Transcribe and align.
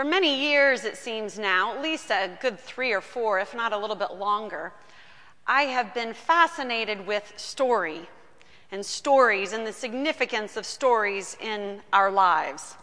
For 0.00 0.04
many 0.04 0.48
years, 0.48 0.86
it 0.86 0.96
seems 0.96 1.38
now, 1.38 1.74
at 1.74 1.82
least 1.82 2.10
a 2.10 2.30
good 2.40 2.58
three 2.58 2.90
or 2.90 3.02
four, 3.02 3.38
if 3.38 3.54
not 3.54 3.74
a 3.74 3.76
little 3.76 3.94
bit 3.94 4.12
longer, 4.12 4.72
I 5.46 5.64
have 5.64 5.92
been 5.92 6.14
fascinated 6.14 7.06
with 7.06 7.34
story 7.36 8.08
and 8.72 8.86
stories 8.86 9.52
and 9.52 9.66
the 9.66 9.74
significance 9.74 10.56
of 10.56 10.64
stories 10.64 11.36
in 11.38 11.82
our 11.92 12.10
lives. 12.10 12.76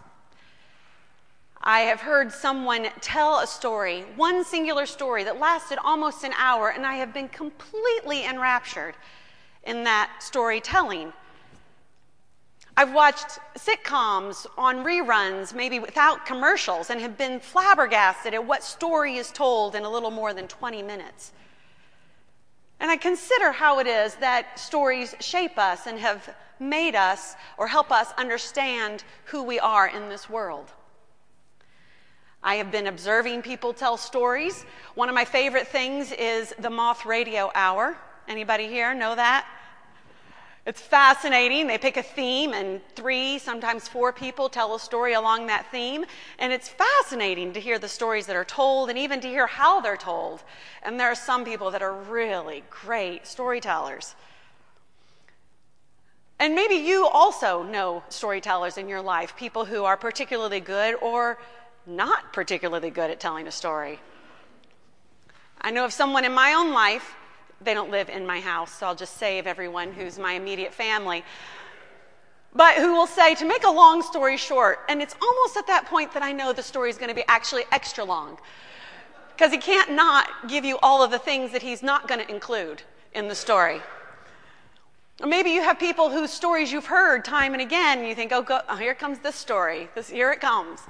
I 1.59 1.79
have 1.79 2.01
heard 2.01 2.31
someone 2.31 2.85
tell 3.01 3.40
a 3.40 3.47
story, 3.47 4.02
one 4.15 4.46
singular 4.46 4.86
story 4.86 5.24
that 5.24 5.40
lasted 5.40 5.79
almost 5.84 6.24
an 6.24 6.34
hour, 6.38 6.70
and 6.70 6.86
I 6.86 6.97
have 6.97 7.15
been 7.15 7.29
completely 7.29 8.26
enraptured 8.26 8.94
in 9.63 9.86
that 9.86 10.12
storytelling. 10.20 11.13
I've 12.79 12.94
watched 12.94 13.39
sitcoms 13.55 14.46
on 14.55 14.85
reruns, 14.85 15.51
maybe 15.51 15.79
without 15.79 16.27
commercials, 16.27 16.91
and 16.91 17.02
have 17.02 17.17
been 17.17 17.39
flabbergasted 17.39 18.35
at 18.35 18.45
what 18.45 18.63
story 18.63 19.17
is 19.17 19.31
told 19.31 19.73
in 19.73 19.83
a 19.83 19.89
little 19.89 20.11
more 20.11 20.31
than 20.31 20.47
20 20.47 20.83
minutes. 20.83 21.31
And 22.79 22.91
I 22.91 22.97
consider 22.97 23.52
how 23.52 23.79
it 23.79 23.88
is 23.88 24.13
that 24.17 24.59
stories 24.59 25.16
shape 25.19 25.57
us 25.57 25.88
and 25.88 25.97
have 25.97 26.29
made 26.59 26.93
us 26.93 27.33
or 27.57 27.67
help 27.67 27.91
us 27.91 28.13
understand 28.16 29.03
who 29.25 29.41
we 29.41 29.59
are 29.59 29.88
in 29.88 30.09
this 30.09 30.30
world. 30.30 30.71
I 32.44 32.57
have 32.57 32.71
been 32.71 32.85
observing 32.85 33.41
people 33.41 33.73
tell 33.73 33.97
stories. 33.97 34.66
One 34.94 35.09
of 35.09 35.16
my 35.16 35.25
favorite 35.25 35.67
things 35.67 36.11
is 36.11 36.53
the 36.59 36.69
Moth 36.69 37.07
Radio 37.07 37.49
Hour. 37.55 37.97
Anybody 38.27 38.67
here 38.67 38.94
know 38.94 39.16
that? 39.16 39.47
It's 40.67 40.81
fascinating. 40.81 41.67
They 41.67 41.77
pick 41.77 41.95
a 41.95 42.03
theme, 42.03 42.53
and 42.53 42.81
three, 42.94 43.39
sometimes 43.39 43.88
four 43.88 44.12
people 44.12 44.49
tell 44.49 44.75
a 44.75 44.80
story 44.81 45.13
along 45.13 45.48
that 45.48 45.71
theme. 45.71 46.03
And 46.39 46.52
it's 46.52 46.67
fascinating 46.67 47.53
to 47.53 47.62
hear 47.62 47.80
the 47.80 47.88
stories 47.88 48.25
that 48.25 48.35
are 48.35 48.44
told 48.44 48.89
and 48.89 48.99
even 48.99 49.22
to 49.22 49.30
hear 49.30 49.48
how 49.48 49.80
they're 49.80 49.95
told. 49.95 50.44
And 50.83 51.00
there 51.00 51.08
are 51.08 51.16
some 51.16 51.45
people 51.45 51.72
that 51.72 51.81
are 51.81 51.94
really 51.94 52.66
great 52.69 53.25
storytellers. 53.25 54.14
And 56.38 56.53
maybe 56.53 56.75
you 56.75 57.08
also 57.08 57.63
know 57.63 58.03
storytellers 58.09 58.78
in 58.78 58.89
your 58.89 59.02
life, 59.02 59.38
people 59.38 59.63
who 59.63 59.86
are 59.86 59.95
particularly 59.95 60.59
good 60.59 60.95
or 61.02 61.39
not 61.86 62.34
particularly 62.34 62.89
good 62.89 63.09
at 63.09 63.22
telling 63.22 63.47
a 63.47 63.52
story. 63.53 64.02
I 65.61 65.72
know 65.72 65.86
of 65.86 65.94
someone 65.94 66.25
in 66.25 66.34
my 66.34 66.53
own 66.56 66.73
life, 66.73 67.16
they 67.61 67.73
don't 67.73 67.91
live 67.91 68.09
in 68.09 68.25
my 68.25 68.39
house, 68.39 68.72
so 68.72 68.88
I'll 68.88 68.95
just 68.95 69.17
save 69.17 69.47
everyone 69.47 69.94
who's 69.94 70.19
my 70.19 70.33
immediate 70.33 70.73
family, 70.73 71.23
but 72.53 72.75
who 72.75 72.94
will 72.94 73.08
say, 73.08 73.36
to 73.36 73.45
make 73.45 73.63
a 73.63 73.72
long 73.72 74.02
story 74.02 74.38
short, 74.38 74.80
and 74.89 75.02
it's 75.02 75.16
almost 75.22 75.58
at 75.58 75.67
that 75.67 75.85
point 75.85 76.13
that 76.13 76.23
I 76.23 76.31
know 76.31 76.53
the 76.53 76.63
story 76.63 76.89
is 76.89 76.97
going 76.97 77.09
to 77.09 77.16
be 77.16 77.25
actually 77.28 77.63
extra 77.72 78.03
long, 78.03 78.38
because 79.35 79.52
he 79.52 79.58
can't 79.58 79.91
not 79.91 80.28
give 80.47 80.66
you 80.66 80.78
all 80.81 81.03
of 81.03 81.11
the 81.11 81.19
things 81.19 81.52
that 81.52 81.61
he's 81.61 81.83
not 81.83 82.08
going 82.08 82.25
to 82.25 82.31
include 82.31 82.81
in 83.13 83.28
the 83.28 83.35
story. 83.35 83.81
Or 85.22 85.28
maybe 85.28 85.50
you 85.50 85.63
have 85.63 85.80
people 85.80 86.09
whose 86.09 86.31
stories 86.31 86.72
you've 86.72 86.85
heard 86.85 87.25
time 87.25 87.53
and 87.53 87.61
again, 87.61 88.00
and 88.00 88.08
you 88.08 88.13
think, 88.16 88.31
oh, 88.31 88.44
go, 88.44 88.61
oh 88.69 88.75
here 88.75 88.94
comes 88.94 89.19
this 89.19 89.35
story. 89.35 89.89
This, 89.95 90.09
here 90.09 90.31
it 90.31 90.39
comes. 90.39 90.81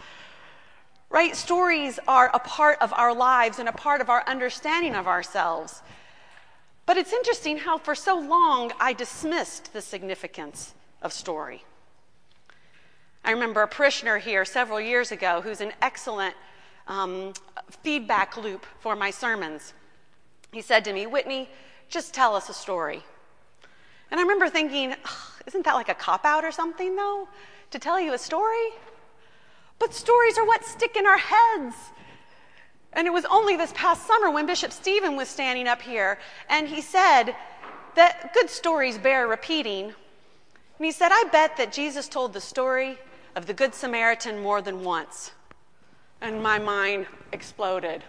Right? 1.10 1.34
Stories 1.36 2.00
are 2.08 2.30
a 2.34 2.40
part 2.40 2.78
of 2.82 2.92
our 2.94 3.14
lives 3.14 3.60
and 3.60 3.70
a 3.70 3.72
part 3.72 4.02
of 4.02 4.10
our 4.10 4.26
understanding 4.28 4.96
of 4.96 5.08
ourselves. 5.08 5.82
But 6.88 6.96
it's 6.96 7.12
interesting 7.12 7.58
how 7.58 7.78
for 7.78 7.94
so 7.94 8.18
long 8.18 8.72
I 8.80 8.94
dismissed 8.94 9.74
the 9.74 9.82
significance 9.82 10.74
of 11.02 11.12
story. 11.12 11.66
I 13.26 13.32
remember 13.32 13.62
a 13.62 13.68
parishioner 13.68 14.20
here 14.20 14.46
several 14.46 14.80
years 14.80 15.12
ago 15.12 15.42
who's 15.42 15.60
an 15.60 15.74
excellent 15.82 16.34
um, 16.88 17.34
feedback 17.84 18.38
loop 18.38 18.66
for 18.80 18.96
my 18.96 19.12
sermons. 19.12 19.74
He 20.54 20.62
said 20.62 20.86
to 20.86 20.94
me, 20.94 21.06
Whitney, 21.06 21.50
just 21.90 22.14
tell 22.14 22.38
us 22.38 22.48
a 22.48 22.54
story. 22.54 23.04
And 24.10 24.18
I 24.18 24.24
remember 24.24 24.48
thinking, 24.48 24.96
isn't 25.46 25.66
that 25.66 25.74
like 25.74 25.90
a 25.90 25.94
cop 25.94 26.24
out 26.24 26.46
or 26.46 26.54
something, 26.54 26.96
though, 26.96 27.28
to 27.72 27.80
tell 27.80 28.00
you 28.00 28.14
a 28.14 28.18
story? 28.18 28.70
But 29.78 29.94
stories 29.94 30.38
are 30.38 30.46
what 30.46 30.64
stick 30.64 30.96
in 30.96 31.06
our 31.06 31.18
heads. 31.18 31.76
And 32.98 33.06
it 33.06 33.14
was 33.14 33.26
only 33.26 33.56
this 33.56 33.72
past 33.76 34.08
summer 34.08 34.32
when 34.32 34.48
Bishop 34.48 34.72
Stephen 34.72 35.16
was 35.16 35.30
standing 35.30 35.68
up 35.68 35.84
here 35.84 36.18
and 36.50 36.68
he 36.68 36.82
said 36.82 37.36
that 37.96 38.34
good 38.34 38.50
stories 38.50 38.98
bear 38.98 39.28
repeating. 39.28 39.86
And 39.86 40.86
he 40.86 40.92
said, 40.92 41.12
I 41.12 41.26
bet 41.32 41.58
that 41.58 41.72
Jesus 41.72 42.08
told 42.08 42.34
the 42.34 42.42
story 42.42 42.98
of 43.36 43.46
the 43.46 43.54
Good 43.54 43.76
Samaritan 43.76 44.42
more 44.42 44.64
than 44.64 44.84
once. 44.84 45.32
And 46.22 46.42
my 46.42 46.58
mind 46.58 47.06
exploded. 47.32 48.04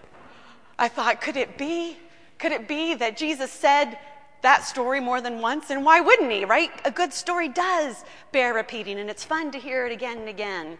I 0.78 0.88
thought, 0.88 1.20
could 1.20 1.36
it 1.36 1.58
be? 1.58 1.98
Could 2.38 2.52
it 2.52 2.66
be 2.66 2.94
that 2.94 3.18
Jesus 3.18 3.50
said 3.52 3.98
that 4.40 4.64
story 4.64 5.00
more 5.00 5.20
than 5.20 5.42
once? 5.42 5.68
And 5.68 5.84
why 5.84 6.00
wouldn't 6.00 6.32
he, 6.32 6.46
right? 6.46 6.70
A 6.86 6.90
good 6.90 7.12
story 7.12 7.48
does 7.48 8.04
bear 8.32 8.54
repeating, 8.54 8.98
and 8.98 9.10
it's 9.10 9.24
fun 9.24 9.50
to 9.50 9.58
hear 9.58 9.86
it 9.86 9.92
again 9.92 10.18
and 10.18 10.28
again. 10.30 10.78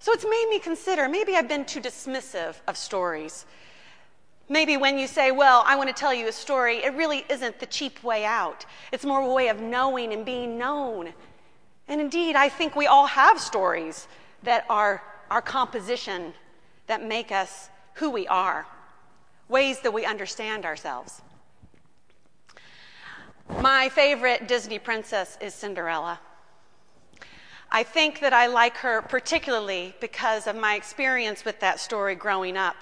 So 0.00 0.12
it's 0.12 0.24
made 0.24 0.46
me 0.50 0.58
consider 0.58 1.08
maybe 1.08 1.36
I've 1.36 1.46
been 1.46 1.66
too 1.66 1.80
dismissive 1.80 2.56
of 2.66 2.76
stories. 2.76 3.44
Maybe 4.48 4.78
when 4.78 4.98
you 4.98 5.06
say, 5.06 5.30
Well, 5.30 5.62
I 5.66 5.76
want 5.76 5.88
to 5.88 5.94
tell 5.94 6.12
you 6.12 6.26
a 6.26 6.32
story, 6.32 6.78
it 6.78 6.94
really 6.94 7.24
isn't 7.28 7.60
the 7.60 7.66
cheap 7.66 8.02
way 8.02 8.24
out. 8.24 8.64
It's 8.92 9.04
more 9.04 9.20
a 9.20 9.32
way 9.32 9.48
of 9.48 9.60
knowing 9.60 10.12
and 10.14 10.24
being 10.24 10.56
known. 10.56 11.12
And 11.86 12.00
indeed, 12.00 12.34
I 12.34 12.48
think 12.48 12.74
we 12.74 12.86
all 12.86 13.06
have 13.06 13.38
stories 13.38 14.08
that 14.42 14.64
are 14.70 15.02
our 15.30 15.42
composition 15.42 16.32
that 16.86 17.04
make 17.04 17.30
us 17.30 17.68
who 17.94 18.08
we 18.10 18.26
are, 18.26 18.66
ways 19.48 19.80
that 19.80 19.92
we 19.92 20.06
understand 20.06 20.64
ourselves. 20.64 21.20
My 23.60 23.90
favorite 23.90 24.48
Disney 24.48 24.78
princess 24.78 25.36
is 25.40 25.52
Cinderella. 25.52 26.20
I 27.72 27.84
think 27.84 28.18
that 28.20 28.32
I 28.32 28.46
like 28.46 28.78
her 28.78 29.00
particularly 29.00 29.94
because 30.00 30.48
of 30.48 30.56
my 30.56 30.74
experience 30.74 31.44
with 31.44 31.60
that 31.60 31.78
story 31.78 32.16
growing 32.16 32.56
up. 32.56 32.76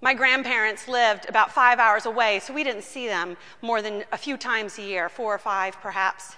My 0.00 0.12
grandparents 0.14 0.86
lived 0.86 1.28
about 1.28 1.50
five 1.50 1.78
hours 1.78 2.04
away, 2.04 2.40
so 2.40 2.52
we 2.52 2.62
didn't 2.62 2.84
see 2.84 3.08
them 3.08 3.36
more 3.62 3.80
than 3.80 4.04
a 4.12 4.18
few 4.18 4.36
times 4.36 4.78
a 4.78 4.82
year, 4.82 5.08
four 5.08 5.34
or 5.34 5.38
five 5.38 5.80
perhaps. 5.80 6.36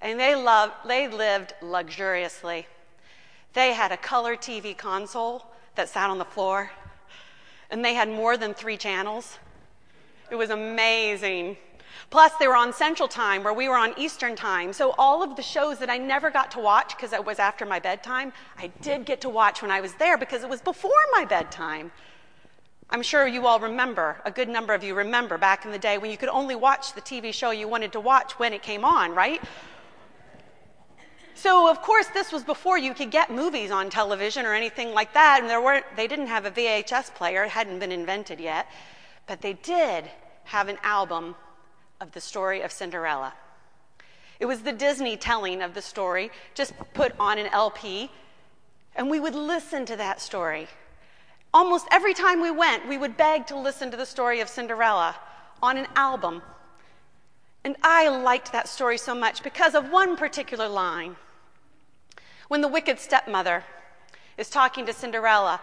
And 0.00 0.20
they, 0.20 0.34
loved, 0.34 0.72
they 0.86 1.08
lived 1.08 1.52
luxuriously. 1.60 2.66
They 3.52 3.74
had 3.74 3.90
a 3.90 3.96
color 3.96 4.36
TV 4.36 4.76
console 4.76 5.46
that 5.74 5.88
sat 5.88 6.10
on 6.10 6.18
the 6.18 6.24
floor, 6.24 6.70
and 7.70 7.84
they 7.84 7.94
had 7.94 8.08
more 8.08 8.36
than 8.36 8.54
three 8.54 8.76
channels. 8.76 9.38
It 10.30 10.36
was 10.36 10.50
amazing. 10.50 11.56
Plus, 12.10 12.32
they 12.38 12.46
were 12.46 12.56
on 12.56 12.72
Central 12.72 13.08
Time 13.08 13.42
where 13.42 13.52
we 13.52 13.68
were 13.68 13.76
on 13.76 13.92
Eastern 13.98 14.36
Time. 14.36 14.72
So, 14.72 14.94
all 14.96 15.22
of 15.22 15.34
the 15.34 15.42
shows 15.42 15.78
that 15.78 15.90
I 15.90 15.98
never 15.98 16.30
got 16.30 16.50
to 16.52 16.60
watch 16.60 16.96
because 16.96 17.12
it 17.12 17.24
was 17.24 17.38
after 17.38 17.66
my 17.66 17.80
bedtime, 17.80 18.32
I 18.56 18.68
did 18.80 19.04
get 19.04 19.20
to 19.22 19.28
watch 19.28 19.60
when 19.60 19.70
I 19.70 19.80
was 19.80 19.92
there 19.94 20.16
because 20.16 20.44
it 20.44 20.48
was 20.48 20.60
before 20.60 20.92
my 21.12 21.24
bedtime. 21.24 21.90
I'm 22.88 23.02
sure 23.02 23.26
you 23.26 23.46
all 23.48 23.58
remember, 23.58 24.20
a 24.24 24.30
good 24.30 24.48
number 24.48 24.72
of 24.72 24.84
you 24.84 24.94
remember 24.94 25.36
back 25.36 25.64
in 25.64 25.72
the 25.72 25.78
day 25.78 25.98
when 25.98 26.12
you 26.12 26.16
could 26.16 26.28
only 26.28 26.54
watch 26.54 26.92
the 26.92 27.00
TV 27.00 27.34
show 27.34 27.50
you 27.50 27.66
wanted 27.66 27.90
to 27.92 28.00
watch 28.00 28.38
when 28.38 28.52
it 28.52 28.62
came 28.62 28.84
on, 28.84 29.12
right? 29.12 29.42
So, 31.34 31.68
of 31.68 31.82
course, 31.82 32.06
this 32.14 32.32
was 32.32 32.44
before 32.44 32.78
you 32.78 32.94
could 32.94 33.10
get 33.10 33.30
movies 33.30 33.72
on 33.72 33.90
television 33.90 34.46
or 34.46 34.54
anything 34.54 34.94
like 34.94 35.12
that, 35.14 35.40
and 35.40 35.50
there 35.50 35.60
weren't, 35.60 35.84
they 35.96 36.06
didn't 36.06 36.28
have 36.28 36.46
a 36.46 36.50
VHS 36.50 37.14
player, 37.14 37.42
it 37.42 37.50
hadn't 37.50 37.80
been 37.80 37.92
invented 37.92 38.38
yet, 38.38 38.70
but 39.26 39.42
they 39.42 39.54
did 39.54 40.04
have 40.44 40.68
an 40.68 40.78
album 40.84 41.34
of 42.00 42.12
the 42.12 42.20
story 42.20 42.60
of 42.60 42.72
Cinderella. 42.72 43.34
It 44.38 44.46
was 44.46 44.62
the 44.62 44.72
Disney 44.72 45.16
telling 45.16 45.62
of 45.62 45.74
the 45.74 45.82
story, 45.82 46.30
just 46.54 46.74
put 46.94 47.12
on 47.18 47.38
an 47.38 47.46
LP, 47.46 48.10
and 48.94 49.10
we 49.10 49.20
would 49.20 49.34
listen 49.34 49.86
to 49.86 49.96
that 49.96 50.20
story. 50.20 50.68
Almost 51.54 51.86
every 51.90 52.12
time 52.12 52.40
we 52.40 52.50
went, 52.50 52.86
we 52.88 52.98
would 52.98 53.16
beg 53.16 53.46
to 53.46 53.56
listen 53.56 53.90
to 53.90 53.96
the 53.96 54.04
story 54.04 54.40
of 54.40 54.48
Cinderella 54.48 55.16
on 55.62 55.78
an 55.78 55.86
album. 55.96 56.42
And 57.64 57.76
I 57.82 58.08
liked 58.08 58.52
that 58.52 58.68
story 58.68 58.98
so 58.98 59.14
much 59.14 59.42
because 59.42 59.74
of 59.74 59.90
one 59.90 60.16
particular 60.16 60.68
line. 60.68 61.16
When 62.48 62.60
the 62.60 62.68
wicked 62.68 62.98
stepmother 62.98 63.64
is 64.36 64.50
talking 64.50 64.86
to 64.86 64.92
Cinderella, 64.92 65.60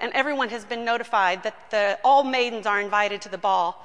and 0.00 0.12
everyone 0.12 0.48
has 0.48 0.64
been 0.64 0.84
notified 0.84 1.42
that 1.42 1.70
the, 1.70 1.98
all 2.02 2.24
maidens 2.24 2.66
are 2.66 2.80
invited 2.80 3.20
to 3.22 3.28
the 3.28 3.38
ball, 3.38 3.82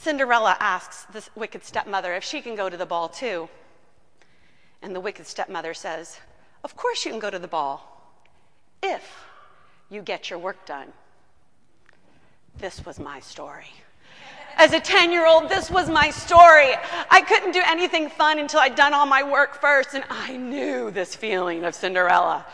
Cinderella 0.00 0.56
asks 0.60 1.06
the 1.12 1.28
wicked 1.34 1.64
stepmother 1.64 2.14
if 2.14 2.22
she 2.22 2.40
can 2.40 2.54
go 2.54 2.70
to 2.70 2.76
the 2.76 2.86
ball 2.86 3.08
too. 3.08 3.48
And 4.80 4.94
the 4.94 5.00
wicked 5.00 5.26
stepmother 5.26 5.74
says, 5.74 6.20
Of 6.62 6.76
course 6.76 7.04
you 7.04 7.10
can 7.10 7.18
go 7.18 7.30
to 7.30 7.38
the 7.38 7.48
ball 7.48 8.14
if 8.80 9.26
you 9.90 10.00
get 10.00 10.30
your 10.30 10.38
work 10.38 10.64
done. 10.66 10.92
This 12.58 12.86
was 12.86 13.00
my 13.00 13.18
story. 13.18 13.72
As 14.56 14.72
a 14.72 14.78
10 14.78 15.10
year 15.10 15.26
old, 15.26 15.48
this 15.48 15.68
was 15.68 15.90
my 15.90 16.10
story. 16.10 16.74
I 17.10 17.20
couldn't 17.22 17.50
do 17.50 17.62
anything 17.66 18.08
fun 18.08 18.38
until 18.38 18.60
I'd 18.60 18.76
done 18.76 18.94
all 18.94 19.06
my 19.06 19.24
work 19.24 19.60
first, 19.60 19.94
and 19.94 20.04
I 20.08 20.36
knew 20.36 20.92
this 20.92 21.16
feeling 21.16 21.64
of 21.64 21.74
Cinderella. 21.74 22.46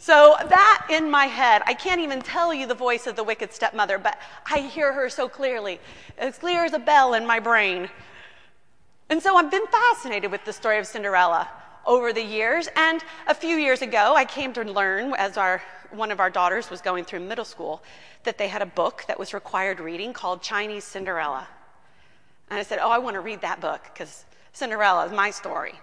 So, 0.00 0.36
that 0.48 0.86
in 0.90 1.10
my 1.10 1.26
head, 1.26 1.62
I 1.66 1.74
can't 1.74 2.00
even 2.00 2.22
tell 2.22 2.54
you 2.54 2.66
the 2.66 2.74
voice 2.74 3.08
of 3.08 3.16
the 3.16 3.24
wicked 3.24 3.52
stepmother, 3.52 3.98
but 3.98 4.16
I 4.50 4.60
hear 4.60 4.92
her 4.92 5.10
so 5.10 5.28
clearly, 5.28 5.80
as 6.16 6.38
clear 6.38 6.64
as 6.64 6.72
a 6.72 6.78
bell 6.78 7.14
in 7.14 7.26
my 7.26 7.40
brain. 7.40 7.90
And 9.10 9.20
so 9.20 9.36
I've 9.36 9.50
been 9.50 9.66
fascinated 9.66 10.30
with 10.30 10.44
the 10.44 10.52
story 10.52 10.78
of 10.78 10.86
Cinderella 10.86 11.48
over 11.84 12.12
the 12.12 12.22
years. 12.22 12.68
And 12.76 13.02
a 13.26 13.34
few 13.34 13.56
years 13.56 13.82
ago, 13.82 14.14
I 14.14 14.24
came 14.24 14.52
to 14.52 14.62
learn, 14.62 15.14
as 15.14 15.36
our, 15.36 15.62
one 15.90 16.12
of 16.12 16.20
our 16.20 16.30
daughters 16.30 16.70
was 16.70 16.80
going 16.80 17.04
through 17.04 17.20
middle 17.20 17.44
school, 17.44 17.82
that 18.24 18.38
they 18.38 18.48
had 18.48 18.62
a 18.62 18.66
book 18.66 19.04
that 19.08 19.18
was 19.18 19.34
required 19.34 19.80
reading 19.80 20.12
called 20.12 20.42
Chinese 20.42 20.84
Cinderella. 20.84 21.48
And 22.50 22.60
I 22.60 22.62
said, 22.62 22.78
Oh, 22.80 22.90
I 22.90 22.98
want 22.98 23.14
to 23.14 23.20
read 23.20 23.40
that 23.40 23.60
book 23.60 23.82
because 23.92 24.24
Cinderella 24.52 25.06
is 25.06 25.12
my 25.12 25.30
story. 25.30 25.74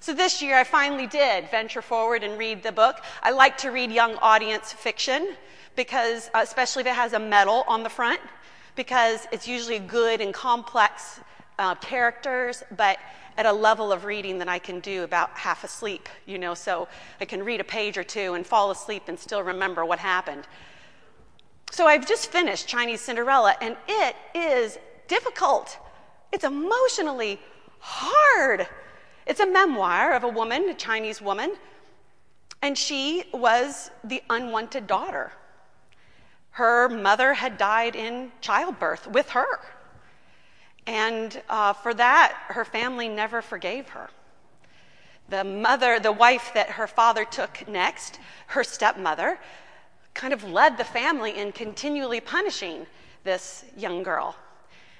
So 0.00 0.14
this 0.14 0.40
year, 0.40 0.56
I 0.56 0.64
finally 0.64 1.06
did 1.06 1.50
venture 1.50 1.82
forward 1.82 2.22
and 2.22 2.38
read 2.38 2.62
the 2.62 2.72
book. 2.72 3.00
I 3.22 3.30
like 3.30 3.58
to 3.58 3.70
read 3.70 3.90
young 3.90 4.14
audience 4.16 4.72
fiction 4.72 5.34
because, 5.74 6.30
uh, 6.34 6.40
especially 6.42 6.82
if 6.82 6.86
it 6.86 6.94
has 6.94 7.14
a 7.14 7.18
medal 7.18 7.64
on 7.66 7.82
the 7.82 7.90
front, 7.90 8.20
because 8.76 9.26
it's 9.32 9.48
usually 9.48 9.80
good 9.80 10.20
and 10.20 10.32
complex 10.32 11.20
uh, 11.58 11.74
characters, 11.76 12.62
but 12.76 12.98
at 13.36 13.46
a 13.46 13.52
level 13.52 13.92
of 13.92 14.04
reading 14.04 14.38
that 14.38 14.48
I 14.48 14.58
can 14.58 14.80
do 14.80 15.02
about 15.02 15.30
half 15.30 15.64
asleep, 15.64 16.08
you 16.26 16.38
know, 16.38 16.54
so 16.54 16.86
I 17.20 17.24
can 17.24 17.42
read 17.44 17.60
a 17.60 17.64
page 17.64 17.98
or 17.98 18.04
two 18.04 18.34
and 18.34 18.46
fall 18.46 18.70
asleep 18.70 19.04
and 19.08 19.18
still 19.18 19.42
remember 19.42 19.84
what 19.84 19.98
happened. 19.98 20.46
So 21.70 21.86
I've 21.86 22.06
just 22.06 22.30
finished 22.30 22.66
Chinese 22.66 23.00
Cinderella, 23.00 23.56
and 23.60 23.76
it 23.88 24.16
is 24.34 24.78
difficult. 25.06 25.76
It's 26.32 26.44
emotionally 26.44 27.40
hard. 27.80 28.66
It's 29.28 29.40
a 29.40 29.46
memoir 29.46 30.14
of 30.14 30.24
a 30.24 30.28
woman, 30.28 30.70
a 30.70 30.74
Chinese 30.74 31.20
woman, 31.20 31.54
and 32.62 32.78
she 32.78 33.24
was 33.34 33.90
the 34.02 34.22
unwanted 34.30 34.86
daughter. 34.86 35.32
Her 36.52 36.88
mother 36.88 37.34
had 37.34 37.58
died 37.58 37.94
in 37.94 38.32
childbirth 38.40 39.06
with 39.06 39.28
her. 39.30 39.60
And 40.86 41.42
uh, 41.50 41.74
for 41.74 41.92
that, 41.92 42.38
her 42.48 42.64
family 42.64 43.06
never 43.06 43.42
forgave 43.42 43.90
her. 43.90 44.08
The 45.28 45.44
mother, 45.44 46.00
the 46.00 46.10
wife 46.10 46.52
that 46.54 46.70
her 46.70 46.86
father 46.86 47.26
took 47.26 47.68
next, 47.68 48.18
her 48.46 48.64
stepmother, 48.64 49.38
kind 50.14 50.32
of 50.32 50.42
led 50.42 50.78
the 50.78 50.84
family 50.84 51.36
in 51.36 51.52
continually 51.52 52.20
punishing 52.20 52.86
this 53.24 53.66
young 53.76 54.02
girl. 54.02 54.36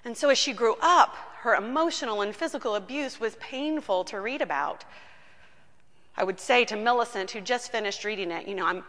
And 0.05 0.15
so 0.15 0.29
as 0.29 0.37
she 0.37 0.53
grew 0.53 0.77
up, 0.83 1.17
her 1.41 1.55
emotional 1.55 2.23
and 2.23 2.35
physical 2.35 2.75
abuse 2.75 3.21
was 3.21 3.37
painful 3.37 4.05
to 4.05 4.21
read 4.21 4.43
about. 4.43 4.85
I 6.17 6.25
would 6.25 6.41
say 6.41 6.65
to 6.65 6.77
Millicent, 6.77 7.31
who 7.31 7.41
just 7.41 7.71
finished 7.71 8.05
reading 8.05 8.31
it, 8.33 8.49
you 8.49 8.57
know, 8.57 8.67
I'm, 8.67 8.83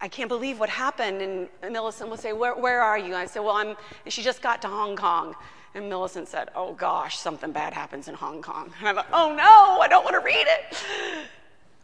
I 0.00 0.08
can't 0.08 0.28
believe 0.28 0.58
what 0.58 0.68
happened. 0.68 1.22
And 1.22 1.48
Millicent 1.72 2.10
would 2.10 2.18
say, 2.18 2.32
Where, 2.32 2.56
where 2.56 2.82
are 2.82 2.98
you? 2.98 3.14
I 3.14 3.26
said, 3.26 3.40
Well, 3.40 3.56
I'm, 3.56 3.76
she 4.08 4.22
just 4.22 4.42
got 4.42 4.60
to 4.62 4.68
Hong 4.68 4.96
Kong. 4.96 5.36
And 5.74 5.88
Millicent 5.88 6.28
said, 6.28 6.50
Oh 6.56 6.74
gosh, 6.74 7.18
something 7.18 7.52
bad 7.52 7.72
happens 7.72 8.08
in 8.08 8.14
Hong 8.14 8.42
Kong. 8.42 8.72
And 8.80 8.88
I 8.88 8.94
thought, 8.94 9.06
Oh 9.12 9.34
no, 9.34 9.80
I 9.80 9.86
don't 9.88 10.04
want 10.04 10.14
to 10.16 10.24
read 10.24 10.46
it. 10.46 10.76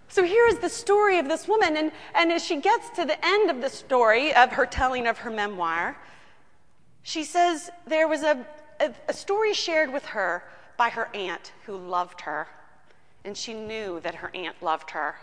So 0.09 0.25
here's 0.25 0.57
the 0.57 0.69
story 0.69 1.19
of 1.19 1.29
this 1.29 1.47
woman. 1.47 1.77
And, 1.77 1.93
and 2.15 2.33
as 2.33 2.45
she 2.45 2.61
gets 2.61 2.91
to 2.97 3.05
the 3.05 3.25
end 3.25 3.51
of 3.51 3.61
the 3.61 3.69
story 3.69 4.35
of 4.35 4.51
her 4.53 4.67
telling 4.67 5.07
of 5.07 5.19
her 5.19 5.31
memoir, 5.31 5.97
she 7.03 7.25
says 7.25 7.71
there 7.87 8.09
was 8.09 8.23
a, 8.23 8.45
a, 8.81 9.13
story 9.13 9.53
shared 9.53 9.93
with 9.93 10.07
her 10.07 10.45
by 10.77 10.91
her 10.91 11.09
aunt 11.15 11.53
who 11.67 11.77
loved 11.77 12.23
her. 12.23 12.49
And 13.25 13.37
she 13.37 13.53
knew 13.53 14.01
that 14.01 14.17
her 14.17 14.31
aunt 14.35 14.63
loved 14.63 14.91
her. 14.91 15.17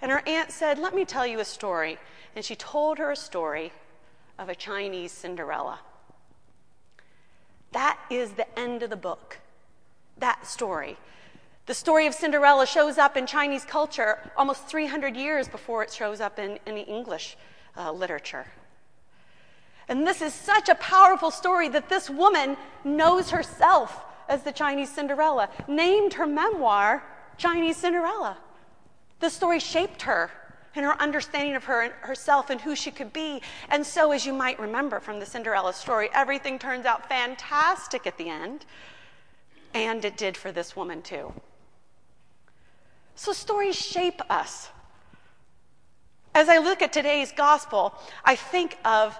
And 0.00 0.10
her 0.10 0.22
aunt 0.26 0.50
said, 0.50 0.78
Let 0.78 0.94
me 0.94 1.04
tell 1.04 1.26
you 1.26 1.40
a 1.40 1.44
story. 1.44 1.98
And 2.36 2.44
she 2.44 2.56
told 2.56 2.98
her 2.98 3.10
a 3.10 3.16
story 3.16 3.72
of 4.38 4.48
a 4.48 4.54
Chinese 4.54 5.12
Cinderella. 5.12 5.80
That 7.72 7.98
is 8.10 8.32
the 8.32 8.58
end 8.58 8.82
of 8.82 8.90
the 8.90 8.96
book. 8.96 9.38
That 10.18 10.46
story. 10.46 10.96
The 11.66 11.74
story 11.74 12.06
of 12.06 12.14
Cinderella 12.14 12.66
shows 12.66 12.98
up 12.98 13.16
in 13.16 13.26
Chinese 13.26 13.64
culture 13.64 14.30
almost 14.36 14.68
300 14.68 15.16
years 15.16 15.48
before 15.48 15.82
it 15.82 15.92
shows 15.92 16.20
up 16.20 16.38
in, 16.38 16.58
in 16.66 16.76
English 16.76 17.36
uh, 17.76 17.90
literature. 17.90 18.46
And 19.88 20.06
this 20.06 20.22
is 20.22 20.32
such 20.32 20.68
a 20.68 20.74
powerful 20.76 21.30
story 21.30 21.68
that 21.68 21.88
this 21.88 22.08
woman 22.08 22.56
knows 22.84 23.30
herself 23.30 24.04
as 24.28 24.42
the 24.42 24.52
Chinese 24.52 24.90
Cinderella, 24.90 25.50
named 25.68 26.14
her 26.14 26.26
memoir 26.26 27.02
Chinese 27.36 27.76
Cinderella. 27.76 28.38
The 29.20 29.28
story 29.30 29.60
shaped 29.60 30.02
her 30.02 30.30
and 30.74 30.84
her 30.84 31.00
understanding 31.00 31.54
of 31.54 31.64
her 31.64 31.82
and 31.82 31.92
herself 32.00 32.50
and 32.50 32.60
who 32.60 32.74
she 32.74 32.90
could 32.90 33.12
be. 33.12 33.42
And 33.68 33.86
so, 33.86 34.12
as 34.12 34.26
you 34.26 34.32
might 34.32 34.58
remember 34.58 35.00
from 35.00 35.20
the 35.20 35.26
Cinderella 35.26 35.72
story, 35.72 36.08
everything 36.12 36.58
turns 36.58 36.84
out 36.84 37.08
fantastic 37.08 38.06
at 38.06 38.18
the 38.18 38.28
end. 38.28 38.64
And 39.72 40.04
it 40.04 40.16
did 40.16 40.36
for 40.36 40.52
this 40.52 40.74
woman 40.74 41.02
too. 41.02 41.32
So, 43.14 43.32
stories 43.32 43.76
shape 43.76 44.20
us. 44.30 44.70
As 46.34 46.48
I 46.48 46.58
look 46.58 46.82
at 46.82 46.92
today's 46.92 47.30
gospel, 47.30 47.94
I 48.24 48.34
think 48.34 48.76
of 48.84 49.16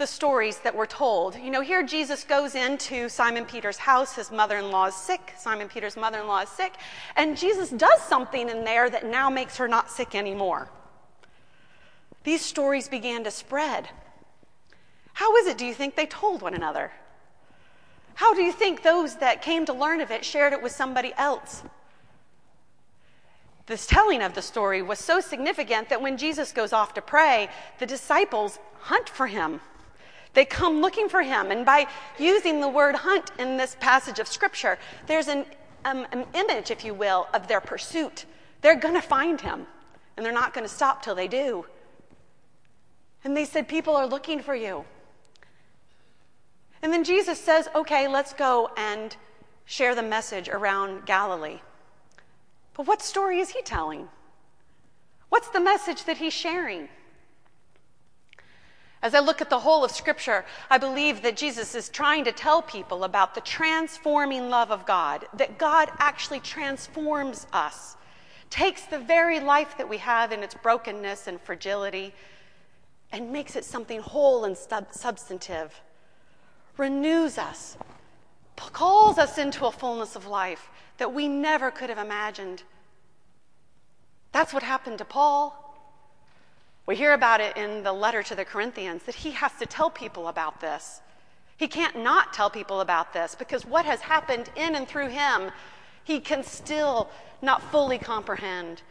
the 0.00 0.06
stories 0.06 0.58
that 0.60 0.74
were 0.74 0.86
told. 0.86 1.36
You 1.36 1.50
know, 1.50 1.60
here 1.60 1.82
Jesus 1.82 2.24
goes 2.24 2.54
into 2.54 3.10
Simon 3.10 3.44
Peter's 3.44 3.76
house. 3.76 4.16
His 4.16 4.32
mother 4.32 4.56
in 4.56 4.70
law 4.70 4.86
is 4.86 4.94
sick. 4.94 5.34
Simon 5.36 5.68
Peter's 5.68 5.94
mother 5.94 6.20
in 6.20 6.26
law 6.26 6.40
is 6.40 6.48
sick. 6.48 6.72
And 7.16 7.36
Jesus 7.36 7.68
does 7.68 8.00
something 8.00 8.48
in 8.48 8.64
there 8.64 8.88
that 8.88 9.04
now 9.04 9.28
makes 9.28 9.58
her 9.58 9.68
not 9.68 9.90
sick 9.90 10.14
anymore. 10.14 10.70
These 12.24 12.40
stories 12.40 12.88
began 12.88 13.24
to 13.24 13.30
spread. 13.30 13.90
How 15.12 15.36
is 15.36 15.46
it, 15.46 15.58
do 15.58 15.66
you 15.66 15.74
think, 15.74 15.96
they 15.96 16.06
told 16.06 16.40
one 16.40 16.54
another? 16.54 16.92
How 18.14 18.32
do 18.32 18.40
you 18.40 18.52
think 18.52 18.82
those 18.82 19.16
that 19.16 19.42
came 19.42 19.66
to 19.66 19.74
learn 19.74 20.00
of 20.00 20.10
it 20.10 20.24
shared 20.24 20.54
it 20.54 20.62
with 20.62 20.72
somebody 20.72 21.12
else? 21.18 21.62
This 23.66 23.86
telling 23.86 24.22
of 24.22 24.32
the 24.32 24.42
story 24.42 24.80
was 24.80 24.98
so 24.98 25.20
significant 25.20 25.90
that 25.90 26.00
when 26.00 26.16
Jesus 26.16 26.52
goes 26.52 26.72
off 26.72 26.94
to 26.94 27.02
pray, 27.02 27.50
the 27.78 27.86
disciples 27.86 28.58
hunt 28.78 29.06
for 29.06 29.26
him. 29.26 29.60
They 30.34 30.44
come 30.44 30.80
looking 30.80 31.08
for 31.08 31.22
him. 31.22 31.50
And 31.50 31.66
by 31.66 31.86
using 32.18 32.60
the 32.60 32.68
word 32.68 32.94
hunt 32.94 33.30
in 33.38 33.56
this 33.56 33.76
passage 33.80 34.18
of 34.18 34.28
scripture, 34.28 34.78
there's 35.06 35.28
an, 35.28 35.44
um, 35.84 36.06
an 36.12 36.24
image, 36.34 36.70
if 36.70 36.84
you 36.84 36.94
will, 36.94 37.26
of 37.34 37.48
their 37.48 37.60
pursuit. 37.60 38.26
They're 38.60 38.76
going 38.76 38.94
to 38.94 39.02
find 39.02 39.40
him, 39.40 39.66
and 40.16 40.24
they're 40.24 40.32
not 40.32 40.54
going 40.54 40.66
to 40.66 40.72
stop 40.72 41.02
till 41.02 41.14
they 41.14 41.28
do. 41.28 41.66
And 43.24 43.36
they 43.36 43.44
said, 43.44 43.68
People 43.68 43.96
are 43.96 44.06
looking 44.06 44.40
for 44.40 44.54
you. 44.54 44.84
And 46.82 46.92
then 46.92 47.04
Jesus 47.04 47.38
says, 47.38 47.68
Okay, 47.74 48.08
let's 48.08 48.32
go 48.32 48.70
and 48.76 49.16
share 49.64 49.94
the 49.94 50.02
message 50.02 50.48
around 50.48 51.06
Galilee. 51.06 51.60
But 52.74 52.86
what 52.86 53.02
story 53.02 53.40
is 53.40 53.50
he 53.50 53.62
telling? 53.62 54.08
What's 55.28 55.48
the 55.48 55.60
message 55.60 56.04
that 56.04 56.18
he's 56.18 56.32
sharing? 56.32 56.88
As 59.10 59.14
I 59.16 59.18
look 59.18 59.40
at 59.40 59.50
the 59.50 59.58
whole 59.58 59.84
of 59.84 59.90
Scripture, 59.90 60.44
I 60.70 60.78
believe 60.78 61.22
that 61.22 61.36
Jesus 61.36 61.74
is 61.74 61.88
trying 61.88 62.22
to 62.26 62.30
tell 62.30 62.62
people 62.62 63.02
about 63.02 63.34
the 63.34 63.40
transforming 63.40 64.50
love 64.50 64.70
of 64.70 64.86
God, 64.86 65.26
that 65.34 65.58
God 65.58 65.90
actually 65.98 66.38
transforms 66.38 67.48
us, 67.52 67.96
takes 68.50 68.82
the 68.82 69.00
very 69.00 69.40
life 69.40 69.76
that 69.78 69.88
we 69.88 69.96
have 69.96 70.30
in 70.30 70.44
its 70.44 70.54
brokenness 70.54 71.26
and 71.26 71.40
fragility, 71.40 72.14
and 73.10 73.32
makes 73.32 73.56
it 73.56 73.64
something 73.64 74.00
whole 74.00 74.44
and 74.44 74.56
sub- 74.56 74.92
substantive, 74.92 75.80
renews 76.76 77.36
us, 77.36 77.76
calls 78.54 79.18
us 79.18 79.38
into 79.38 79.66
a 79.66 79.72
fullness 79.72 80.14
of 80.14 80.28
life 80.28 80.70
that 80.98 81.12
we 81.12 81.26
never 81.26 81.72
could 81.72 81.88
have 81.88 81.98
imagined. 81.98 82.62
That's 84.30 84.54
what 84.54 84.62
happened 84.62 84.98
to 84.98 85.04
Paul. 85.04 85.59
We 86.90 86.96
hear 86.96 87.12
about 87.12 87.40
it 87.40 87.56
in 87.56 87.84
the 87.84 87.92
letter 87.92 88.20
to 88.24 88.34
the 88.34 88.44
Corinthians 88.44 89.04
that 89.04 89.14
he 89.14 89.30
has 89.30 89.52
to 89.60 89.64
tell 89.66 89.90
people 89.90 90.26
about 90.26 90.60
this. 90.60 91.00
He 91.56 91.68
can't 91.68 92.02
not 92.02 92.32
tell 92.32 92.50
people 92.50 92.80
about 92.80 93.12
this 93.12 93.36
because 93.36 93.64
what 93.64 93.84
has 93.84 94.00
happened 94.00 94.50
in 94.56 94.74
and 94.74 94.88
through 94.88 95.06
him, 95.06 95.52
he 96.02 96.18
can 96.18 96.42
still 96.42 97.08
not 97.42 97.62
fully 97.70 97.96
comprehend. 97.96 98.82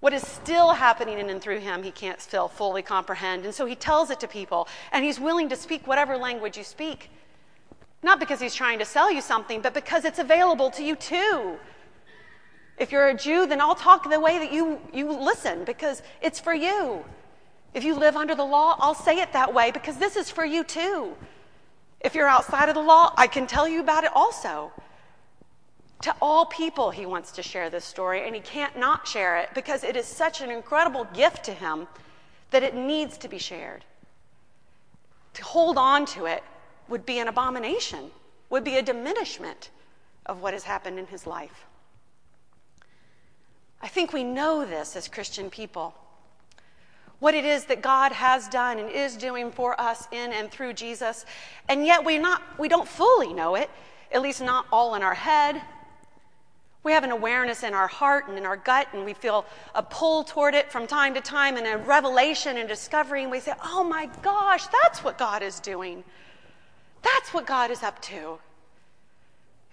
What 0.00 0.12
is 0.12 0.26
still 0.26 0.72
happening 0.72 1.20
in 1.20 1.30
and 1.30 1.40
through 1.40 1.60
him, 1.60 1.84
he 1.84 1.92
can't 1.92 2.20
still 2.20 2.48
fully 2.48 2.82
comprehend. 2.82 3.44
And 3.44 3.54
so 3.54 3.66
he 3.66 3.76
tells 3.76 4.10
it 4.10 4.18
to 4.18 4.26
people, 4.26 4.66
and 4.90 5.04
he's 5.04 5.20
willing 5.20 5.48
to 5.50 5.54
speak 5.54 5.86
whatever 5.86 6.16
language 6.16 6.58
you 6.58 6.64
speak. 6.64 7.08
Not 8.02 8.18
because 8.18 8.40
he's 8.40 8.56
trying 8.56 8.80
to 8.80 8.84
sell 8.84 9.12
you 9.12 9.20
something, 9.20 9.60
but 9.60 9.74
because 9.74 10.04
it's 10.04 10.18
available 10.18 10.72
to 10.72 10.82
you 10.82 10.96
too. 10.96 11.56
If 12.78 12.90
you're 12.90 13.06
a 13.06 13.14
Jew, 13.14 13.46
then 13.46 13.60
I'll 13.60 13.76
talk 13.76 14.10
the 14.10 14.18
way 14.18 14.40
that 14.40 14.52
you, 14.52 14.80
you 14.92 15.12
listen 15.12 15.62
because 15.62 16.02
it's 16.20 16.40
for 16.40 16.52
you. 16.52 17.04
If 17.74 17.84
you 17.84 17.94
live 17.94 18.16
under 18.16 18.34
the 18.34 18.44
law, 18.44 18.76
I'll 18.78 18.94
say 18.94 19.20
it 19.20 19.32
that 19.32 19.52
way 19.52 19.70
because 19.70 19.98
this 19.98 20.16
is 20.16 20.30
for 20.30 20.44
you 20.44 20.64
too. 20.64 21.16
If 22.00 22.14
you're 22.14 22.28
outside 22.28 22.68
of 22.68 22.74
the 22.74 22.82
law, 22.82 23.12
I 23.16 23.26
can 23.26 23.46
tell 23.46 23.68
you 23.68 23.80
about 23.80 24.04
it 24.04 24.10
also. 24.14 24.72
To 26.02 26.14
all 26.22 26.46
people, 26.46 26.90
he 26.90 27.06
wants 27.06 27.32
to 27.32 27.42
share 27.42 27.70
this 27.70 27.84
story, 27.84 28.24
and 28.24 28.34
he 28.34 28.40
can't 28.40 28.78
not 28.78 29.06
share 29.06 29.36
it 29.38 29.50
because 29.52 29.82
it 29.82 29.96
is 29.96 30.06
such 30.06 30.40
an 30.40 30.50
incredible 30.50 31.04
gift 31.12 31.44
to 31.44 31.52
him 31.52 31.88
that 32.50 32.62
it 32.62 32.74
needs 32.74 33.18
to 33.18 33.28
be 33.28 33.38
shared. 33.38 33.84
To 35.34 35.44
hold 35.44 35.76
on 35.76 36.06
to 36.06 36.26
it 36.26 36.44
would 36.88 37.04
be 37.04 37.18
an 37.18 37.28
abomination, 37.28 38.10
would 38.48 38.64
be 38.64 38.76
a 38.76 38.82
diminishment 38.82 39.70
of 40.24 40.40
what 40.40 40.54
has 40.54 40.64
happened 40.64 40.98
in 40.98 41.06
his 41.06 41.26
life. 41.26 41.66
I 43.82 43.88
think 43.88 44.12
we 44.12 44.24
know 44.24 44.64
this 44.64 44.96
as 44.96 45.08
Christian 45.08 45.50
people. 45.50 45.94
What 47.20 47.34
it 47.34 47.44
is 47.44 47.64
that 47.64 47.82
God 47.82 48.12
has 48.12 48.48
done 48.48 48.78
and 48.78 48.90
is 48.90 49.16
doing 49.16 49.50
for 49.50 49.78
us 49.80 50.06
in 50.12 50.32
and 50.32 50.50
through 50.50 50.74
Jesus, 50.74 51.26
and 51.68 51.84
yet 51.84 52.04
we 52.04 52.18
not 52.18 52.42
we 52.58 52.68
don't 52.68 52.86
fully 52.86 53.32
know 53.32 53.56
it, 53.56 53.70
at 54.12 54.22
least 54.22 54.40
not 54.40 54.66
all 54.70 54.94
in 54.94 55.02
our 55.02 55.14
head. 55.14 55.60
We 56.84 56.92
have 56.92 57.02
an 57.02 57.10
awareness 57.10 57.64
in 57.64 57.74
our 57.74 57.88
heart 57.88 58.28
and 58.28 58.38
in 58.38 58.46
our 58.46 58.56
gut, 58.56 58.88
and 58.92 59.04
we 59.04 59.12
feel 59.12 59.44
a 59.74 59.82
pull 59.82 60.22
toward 60.22 60.54
it 60.54 60.70
from 60.70 60.86
time 60.86 61.12
to 61.14 61.20
time, 61.20 61.56
and 61.56 61.66
a 61.66 61.76
revelation 61.76 62.56
and 62.56 62.68
discovery, 62.68 63.22
and 63.22 63.30
we 63.32 63.40
say, 63.40 63.52
Oh 63.64 63.82
my 63.82 64.08
gosh, 64.22 64.66
that's 64.82 65.02
what 65.02 65.18
God 65.18 65.42
is 65.42 65.58
doing. 65.58 66.04
That's 67.02 67.34
what 67.34 67.46
God 67.46 67.70
is 67.70 67.82
up 67.82 68.00
to. 68.02 68.38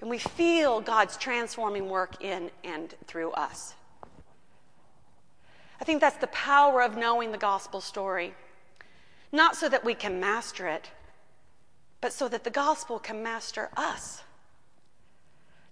And 0.02 0.10
we 0.10 0.18
feel 0.18 0.82
God's 0.82 1.16
transforming 1.16 1.90
work 1.90 2.24
in 2.24 2.52
and 2.64 2.94
through 3.08 3.32
us. 3.32 3.76
I 5.86 5.88
think 5.88 6.02
that's 6.02 6.18
the 6.18 6.26
power 6.26 6.82
of 6.82 6.98
knowing 6.98 7.32
the 7.32 7.38
gospel 7.38 7.80
story. 7.80 8.34
Not 9.32 9.56
so 9.56 9.70
that 9.70 9.86
we 9.86 9.94
can 9.94 10.20
master 10.20 10.68
it, 10.68 10.90
but 12.02 12.12
so 12.12 12.28
that 12.28 12.44
the 12.44 12.50
gospel 12.50 12.98
can 12.98 13.22
master 13.22 13.70
us. 13.78 14.24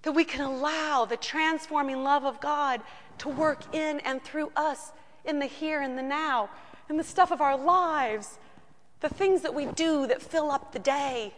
That 0.03 0.12
we 0.12 0.24
can 0.24 0.41
allow 0.41 1.05
the 1.05 1.17
transforming 1.17 2.03
love 2.03 2.25
of 2.25 2.39
God 2.39 2.82
to 3.17 3.29
work 3.29 3.74
in 3.74 4.01
and 4.01 4.24
through 4.24 4.51
us 4.55 4.91
in 5.25 5.39
the 5.39 5.48
here 5.48 5.82
and 5.82 5.98
the 5.98 6.03
now, 6.03 6.51
in 6.91 6.98
the 6.98 7.03
stuff 7.03 7.32
of 7.32 7.41
our 7.41 7.58
lives, 7.58 8.38
the 9.00 9.10
things 9.10 9.41
that 9.41 9.55
we 9.55 9.65
do 9.65 10.05
that 10.05 10.22
fill 10.22 10.51
up 10.51 10.74
the 10.74 10.77
day, 10.77 11.34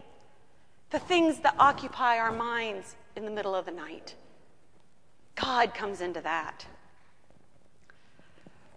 the 0.89 0.99
things 0.99 1.39
that 1.39 1.55
occupy 1.59 2.17
our 2.17 2.33
minds 2.33 2.97
in 3.15 3.23
the 3.23 3.31
middle 3.31 3.55
of 3.55 3.65
the 3.65 3.71
night. 3.71 4.15
God 5.35 5.73
comes 5.73 6.01
into 6.01 6.19
that. 6.19 6.65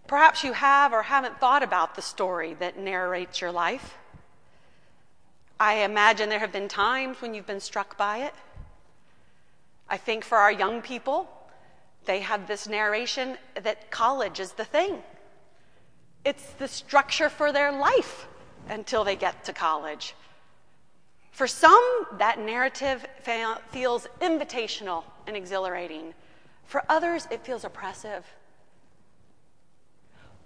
Perhaps 0.09 0.43
you 0.43 0.53
have 0.53 0.91
or 0.91 1.03
haven't 1.03 1.39
thought 1.39 1.61
about 1.61 1.93
the 1.93 2.01
story 2.01 2.55
that 2.55 2.79
narrates 2.79 3.41
your 3.41 3.51
life. 3.51 3.95
I 5.59 5.83
imagine 5.83 6.29
there 6.29 6.39
have 6.39 6.51
been 6.51 6.67
times 6.67 7.21
when 7.21 7.35
you've 7.35 7.45
been 7.45 7.59
struck 7.59 7.95
by 7.95 8.23
it. 8.23 8.33
I 9.87 9.97
think 9.97 10.23
for 10.23 10.39
our 10.39 10.51
young 10.51 10.81
people, 10.81 11.29
they 12.05 12.21
have 12.21 12.47
this 12.47 12.67
narration 12.67 13.37
that 13.53 13.91
college 13.91 14.39
is 14.39 14.53
the 14.53 14.65
thing. 14.65 15.03
It's 16.25 16.53
the 16.53 16.67
structure 16.67 17.29
for 17.29 17.51
their 17.51 17.71
life 17.71 18.27
until 18.67 19.03
they 19.03 19.15
get 19.15 19.43
to 19.43 19.53
college. 19.53 20.15
For 21.29 21.45
some, 21.45 22.07
that 22.17 22.39
narrative 22.39 23.05
feels 23.21 24.07
invitational 24.21 25.03
and 25.27 25.37
exhilarating. 25.37 26.15
For 26.65 26.83
others, 26.89 27.27
it 27.29 27.45
feels 27.45 27.63
oppressive 27.63 28.25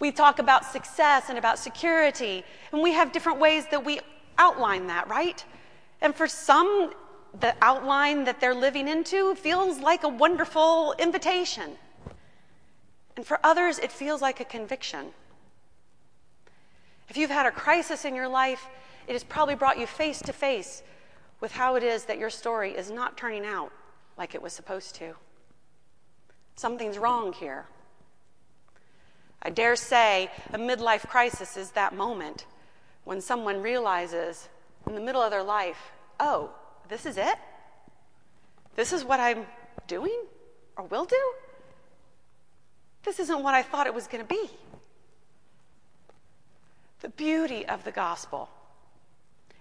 we 0.03 0.11
talk 0.11 0.39
about 0.39 0.65
success 0.65 1.29
and 1.29 1.37
about 1.37 1.57
security, 1.57 2.43
and 2.73 2.81
we 2.81 2.91
have 2.91 3.13
different 3.13 3.39
ways 3.39 3.65
that 3.71 3.85
we 3.85 4.01
outline 4.37 4.87
that, 4.87 5.07
right? 5.07 5.45
And 6.01 6.13
for 6.13 6.27
some, 6.27 6.91
the 7.39 7.55
outline 7.61 8.25
that 8.25 8.41
they're 8.41 8.53
living 8.53 8.89
into 8.89 9.33
feels 9.35 9.79
like 9.79 10.03
a 10.03 10.09
wonderful 10.09 10.93
invitation. 10.99 11.77
And 13.15 13.25
for 13.25 13.39
others, 13.45 13.79
it 13.79 13.93
feels 13.93 14.21
like 14.21 14.41
a 14.41 14.43
conviction. 14.43 15.05
If 17.07 17.15
you've 17.15 17.29
had 17.29 17.45
a 17.45 17.51
crisis 17.51 18.03
in 18.03 18.13
your 18.13 18.27
life, 18.27 18.67
it 19.07 19.13
has 19.13 19.23
probably 19.23 19.55
brought 19.55 19.79
you 19.79 19.87
face 19.87 20.21
to 20.23 20.33
face 20.33 20.83
with 21.39 21.53
how 21.53 21.75
it 21.75 21.83
is 21.83 22.03
that 22.05 22.17
your 22.17 22.29
story 22.29 22.71
is 22.71 22.91
not 22.91 23.15
turning 23.15 23.45
out 23.45 23.71
like 24.17 24.35
it 24.35 24.41
was 24.41 24.51
supposed 24.51 24.95
to. 24.95 25.15
Something's 26.57 26.97
wrong 26.97 27.31
here. 27.31 27.67
I 29.43 29.49
dare 29.49 29.75
say 29.75 30.31
a 30.53 30.57
midlife 30.57 31.07
crisis 31.07 31.57
is 31.57 31.71
that 31.71 31.93
moment 31.93 32.45
when 33.03 33.19
someone 33.19 33.61
realizes 33.61 34.47
in 34.87 34.95
the 34.95 35.01
middle 35.01 35.21
of 35.21 35.31
their 35.31 35.43
life, 35.43 35.91
oh, 36.19 36.51
this 36.87 37.05
is 37.05 37.17
it? 37.17 37.35
This 38.75 38.93
is 38.93 39.03
what 39.03 39.19
I'm 39.19 39.45
doing 39.87 40.23
or 40.77 40.85
will 40.85 41.05
do? 41.05 41.33
This 43.03 43.19
isn't 43.19 43.43
what 43.43 43.53
I 43.53 43.61
thought 43.61 43.85
it 43.85 43.93
was 43.93 44.07
going 44.07 44.23
to 44.23 44.27
be. 44.27 44.49
The 47.01 47.09
beauty 47.09 47.65
of 47.65 47.83
the 47.83 47.91
gospel 47.91 48.49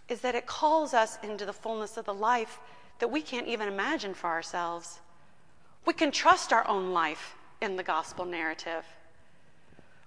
is 0.08 0.20
that 0.20 0.36
it 0.36 0.46
calls 0.46 0.94
us 0.94 1.18
into 1.24 1.44
the 1.44 1.52
fullness 1.52 1.96
of 1.96 2.04
the 2.04 2.14
life 2.14 2.60
that 3.00 3.08
we 3.08 3.20
can't 3.20 3.48
even 3.48 3.66
imagine 3.66 4.14
for 4.14 4.28
ourselves. 4.28 5.00
We 5.84 5.92
can 5.92 6.12
trust 6.12 6.52
our 6.52 6.66
own 6.68 6.92
life 6.92 7.34
in 7.60 7.74
the 7.74 7.82
gospel 7.82 8.24
narrative. 8.24 8.84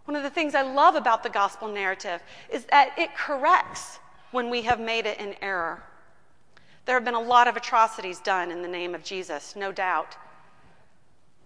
One 0.05 0.15
of 0.15 0.23
the 0.23 0.29
things 0.29 0.53
I 0.53 0.61
love 0.61 0.95
about 0.95 1.23
the 1.23 1.29
gospel 1.29 1.67
narrative 1.67 2.21
is 2.49 2.65
that 2.65 2.93
it 2.97 3.15
corrects 3.15 3.99
when 4.31 4.49
we 4.49 4.61
have 4.61 4.79
made 4.79 5.05
it 5.05 5.19
in 5.19 5.35
error. 5.41 5.83
There 6.85 6.95
have 6.95 7.05
been 7.05 7.15
a 7.15 7.19
lot 7.19 7.47
of 7.47 7.57
atrocities 7.57 8.19
done 8.19 8.51
in 8.51 8.61
the 8.61 8.67
name 8.67 8.93
of 8.93 9.03
Jesus, 9.03 9.55
no 9.55 9.71
doubt. 9.71 10.15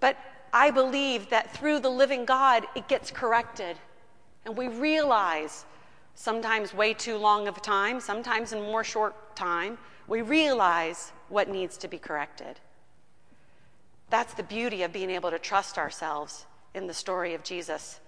But 0.01 0.17
I 0.51 0.71
believe 0.71 1.29
that 1.29 1.55
through 1.55 1.79
the 1.79 1.89
living 1.89 2.25
God, 2.25 2.65
it 2.75 2.89
gets 2.89 3.11
corrected. 3.11 3.77
And 4.45 4.57
we 4.57 4.67
realize, 4.67 5.65
sometimes 6.15 6.73
way 6.73 6.93
too 6.93 7.17
long 7.17 7.47
of 7.47 7.55
a 7.55 7.61
time, 7.61 8.01
sometimes 8.01 8.51
in 8.51 8.61
more 8.61 8.83
short 8.83 9.35
time, 9.37 9.77
we 10.07 10.21
realize 10.21 11.13
what 11.29 11.47
needs 11.47 11.77
to 11.77 11.87
be 11.87 11.97
corrected. 11.97 12.59
That's 14.09 14.33
the 14.33 14.43
beauty 14.43 14.83
of 14.83 14.91
being 14.91 15.11
able 15.11 15.29
to 15.29 15.39
trust 15.39 15.77
ourselves 15.77 16.45
in 16.73 16.87
the 16.87 16.93
story 16.93 17.33
of 17.35 17.43
Jesus 17.43 17.99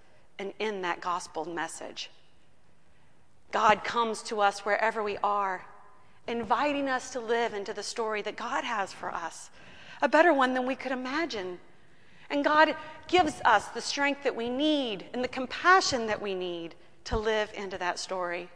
and 0.42 0.54
in 0.58 0.82
that 0.82 1.00
gospel 1.00 1.46
message. 1.46 2.10
God 3.52 3.84
comes 3.84 4.24
to 4.24 4.42
us 4.42 4.66
wherever 4.66 5.04
we 5.04 5.18
are, 5.24 5.66
inviting 6.28 6.90
us 6.90 7.12
to 7.12 7.20
live 7.20 7.54
into 7.54 7.74
the 7.74 7.84
story 7.84 8.22
that 8.24 8.36
God 8.36 8.64
has 8.64 8.92
for 8.92 9.14
us, 9.14 9.52
a 10.02 10.10
better 10.10 10.34
one 10.34 10.54
than 10.54 10.66
we 10.66 10.76
could 10.76 10.92
imagine. 10.92 11.60
And 12.30 12.44
God 12.44 12.76
gives 13.08 13.40
us 13.46 13.68
the 13.68 13.82
strength 13.82 14.24
that 14.24 14.36
we 14.36 14.50
need 14.50 15.06
and 15.14 15.24
the 15.24 15.28
compassion 15.28 16.08
that 16.08 16.22
we 16.22 16.34
need 16.34 16.74
to 17.04 17.18
live 17.18 17.52
into 17.54 17.78
that 17.78 18.00
story. 18.00 18.50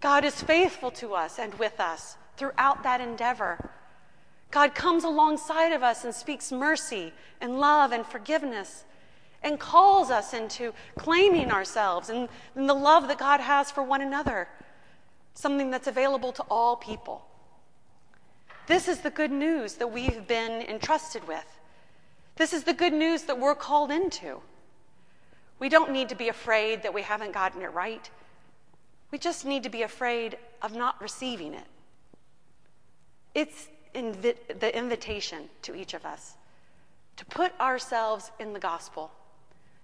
God 0.00 0.24
is 0.24 0.40
faithful 0.40 0.90
to 0.92 1.14
us 1.14 1.38
and 1.38 1.52
with 1.54 1.80
us 1.80 2.16
throughout 2.36 2.82
that 2.84 3.00
endeavor. 3.00 3.70
God 4.50 4.74
comes 4.74 5.04
alongside 5.04 5.72
of 5.72 5.82
us 5.82 6.04
and 6.04 6.14
speaks 6.14 6.50
mercy 6.50 7.12
and 7.40 7.58
love 7.58 7.92
and 7.92 8.06
forgiveness 8.06 8.84
and 9.42 9.58
calls 9.58 10.10
us 10.10 10.34
into 10.34 10.72
claiming 10.98 11.50
ourselves 11.50 12.10
and, 12.10 12.28
and, 12.54 12.68
the 12.68 12.74
love 12.74 13.08
that 13.08 13.18
God 13.18 13.40
has 13.40 13.70
for 13.70 13.82
one 13.82 14.02
another, 14.02 14.48
something 15.34 15.70
that's 15.70 15.86
available 15.86 16.32
to 16.32 16.42
all 16.50 16.76
people. 16.76 17.24
This 18.66 18.88
is 18.88 19.00
the 19.00 19.10
good 19.10 19.30
news 19.30 19.74
that 19.74 19.86
we've 19.86 20.26
been 20.26 20.62
entrusted 20.62 21.26
with. 21.26 21.58
This 22.36 22.52
is 22.52 22.64
the 22.64 22.74
good 22.74 22.92
news 22.92 23.22
that 23.22 23.38
we're 23.38 23.54
called 23.54 23.90
into. 23.90 24.40
We 25.58 25.68
don't 25.68 25.90
need 25.90 26.08
to 26.10 26.14
be 26.14 26.28
afraid 26.28 26.82
that 26.82 26.92
we 26.92 27.02
haven't 27.02 27.32
gotten 27.32 27.62
it 27.62 27.72
right. 27.72 28.10
We 29.10 29.18
just 29.18 29.44
need 29.44 29.62
to 29.62 29.70
be 29.70 29.82
afraid 29.82 30.36
of 30.62 30.74
not 30.74 31.00
receiving 31.00 31.54
it. 31.54 31.66
It's 33.34 33.68
invi- 33.94 34.58
the 34.60 34.76
invitation 34.76 35.48
to 35.62 35.74
each 35.74 35.94
of 35.94 36.04
us 36.04 36.34
to 37.16 37.24
put 37.24 37.58
ourselves 37.60 38.30
in 38.38 38.52
the 38.52 38.60
gospel 38.60 39.10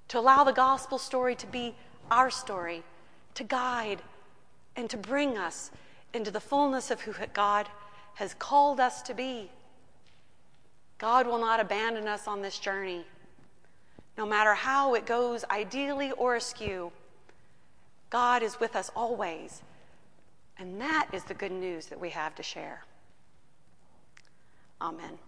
to 0.09 0.19
allow 0.19 0.45
the 0.45 0.53
gospel 0.53 0.99
story 0.99 1.35
to 1.37 1.47
be 1.47 1.75
our 2.11 2.31
story, 2.31 2.83
to 3.35 3.45
guide 3.45 4.03
and 4.77 4.89
to 4.91 4.97
bring 4.97 5.39
us 5.39 5.71
into 6.13 6.31
the 6.31 6.41
fullness 6.41 6.91
of 6.91 7.01
who 7.03 7.15
God 7.33 7.69
has 8.15 8.35
called 8.35 8.81
us 8.81 9.03
to 9.03 9.15
be. 9.15 9.51
God 10.99 11.27
will 11.27 11.39
not 11.39 11.61
abandon 11.61 12.07
us 12.07 12.29
on 12.29 12.43
this 12.43 12.59
journey, 12.59 13.05
no 14.17 14.25
matter 14.25 14.55
how 14.55 14.95
it 14.95 15.07
goes, 15.07 15.45
ideally 15.51 16.13
or 16.13 16.37
askew. 16.37 16.93
God 18.11 18.43
is 18.43 18.61
with 18.61 18.77
us 18.77 18.91
always. 18.95 19.63
And 20.59 20.81
that 20.81 21.09
is 21.13 21.25
the 21.25 21.35
good 21.35 21.51
news 21.51 21.87
that 21.87 22.01
we 22.01 22.11
have 22.11 22.35
to 22.37 22.43
share. 22.43 22.85
Amen. 24.81 25.19